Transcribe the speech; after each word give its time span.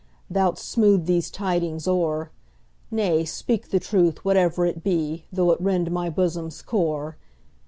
Thou 0.31 0.49
'dst 0.53 0.63
smooth 0.65 1.05
these 1.05 1.29
tidings 1.29 1.87
o'er,—Nay, 1.87 3.23
speak 3.23 3.69
the 3.69 3.79
truth, 3.79 4.25
whatever 4.25 4.65
it 4.65 4.83
be, 4.83 5.25
Though 5.31 5.51
it 5.51 5.61
rend 5.61 5.91
my 5.91 6.09
bosom's 6.09 6.63
core. 6.63 7.17